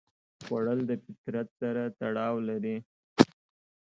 خوړل 0.45 0.79
د 0.89 0.91
فطرت 1.03 1.47
سره 1.59 1.83
تړاو 1.99 2.35
لري 2.49 2.77